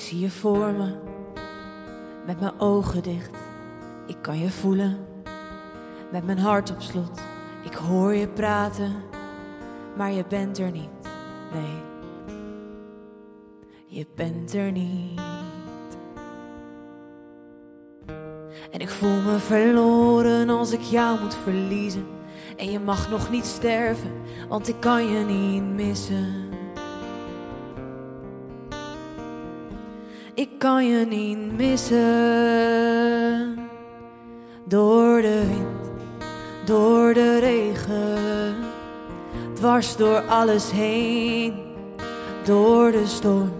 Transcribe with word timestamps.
zie 0.00 0.20
je 0.20 0.30
voor 0.30 0.72
me, 0.72 0.94
met 2.26 2.40
mijn 2.40 2.60
ogen 2.60 3.02
dicht. 3.02 3.30
Ik 4.06 4.16
kan 4.20 4.38
je 4.38 4.50
voelen, 4.50 4.98
met 6.12 6.24
mijn 6.24 6.38
hart 6.38 6.70
op 6.70 6.80
slot. 6.80 7.20
Ik 7.64 7.74
hoor 7.74 8.14
je 8.14 8.28
praten, 8.28 8.92
maar 9.96 10.12
je 10.12 10.24
bent 10.28 10.58
er 10.58 10.70
niet. 10.70 10.88
Nee, 11.52 11.82
je 13.86 14.06
bent 14.14 14.54
er 14.54 14.72
niet. 14.72 15.20
En 18.70 18.80
ik 18.80 18.88
voel 18.88 19.20
me 19.20 19.38
verloren 19.38 20.48
als 20.48 20.72
ik 20.72 20.80
jou 20.80 21.20
moet 21.20 21.34
verliezen. 21.34 22.06
En 22.56 22.70
je 22.70 22.80
mag 22.80 23.10
nog 23.10 23.30
niet 23.30 23.44
sterven, 23.44 24.12
want 24.48 24.68
ik 24.68 24.76
kan 24.80 25.06
je 25.08 25.24
niet 25.24 25.62
missen. 25.62 26.49
Ik 30.34 30.48
kan 30.58 30.86
je 30.86 31.06
niet 31.06 31.56
missen. 31.56 31.98
Door 34.64 35.22
de 35.22 35.46
wind, 35.46 35.90
door 36.64 37.14
de 37.14 37.38
regen, 37.38 38.54
dwars 39.54 39.96
door 39.96 40.20
alles 40.20 40.70
heen, 40.70 41.54
door 42.44 42.90
de 42.90 43.06
storm. 43.06 43.52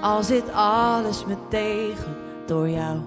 Al 0.00 0.22
zit 0.22 0.52
alles 0.52 1.24
me 1.24 1.34
tegen, 1.48 2.16
door 2.46 2.68
jou 2.68 2.98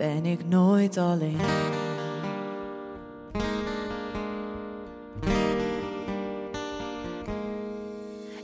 ben 0.00 0.26
ik 0.26 0.48
nooit 0.48 0.96
alleen. 0.96 1.40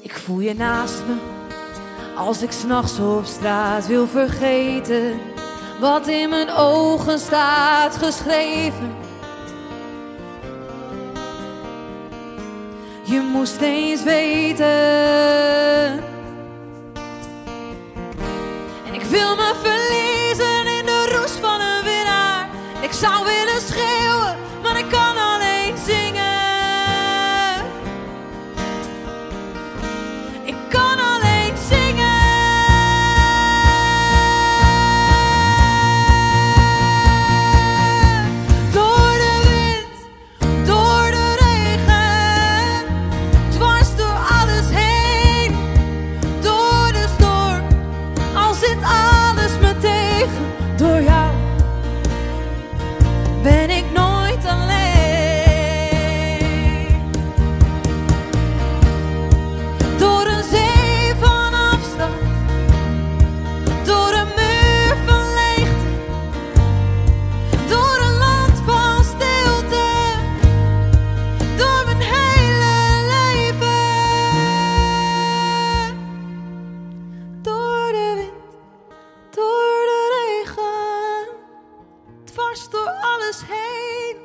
Ik 0.00 0.12
voel 0.12 0.40
je 0.40 0.54
naast 0.54 1.02
me 1.06 1.35
als 2.16 2.42
ik 2.42 2.52
s'nachts 2.52 2.98
op 2.98 3.24
straat 3.24 3.86
wil 3.86 4.06
vergeten 4.06 5.20
wat 5.80 6.06
in 6.06 6.28
mijn 6.28 6.50
ogen 6.50 7.18
staat 7.18 7.96
geschreven. 7.96 8.94
Je 13.02 13.20
moest 13.20 13.60
eens 13.60 14.02
weten. 14.02 14.66
En 18.86 18.94
ik 18.94 19.02
wil 19.02 19.36
me 19.36 19.54
verliezen 19.62 20.66
in 20.78 20.86
de 20.86 21.16
roes 21.16 21.30
van 21.30 21.60
een 21.60 21.84
winnaar. 21.84 22.48
Ik 22.80 22.92
zou 22.92 23.24
willen 23.24 23.60
schreeuwen, 23.60 24.36
maar 24.62 24.78
ik 24.78 24.88
kan 24.88 25.16
alleen 25.16 25.76
zingen. 25.86 26.34
Ik 30.44 30.56
kan 30.68 30.85
alles 83.16 83.42
heen, 83.46 84.16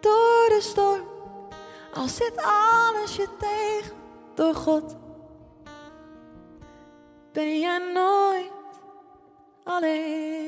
door 0.00 0.48
de 0.48 0.58
storm. 0.60 1.08
Al 1.94 2.08
zit 2.08 2.36
alles 2.36 3.16
je 3.16 3.28
tegen, 3.38 3.96
door 4.34 4.54
God 4.54 4.96
ben 7.32 7.60
jij 7.60 7.78
nooit 7.92 8.52
alleen. 9.64 10.39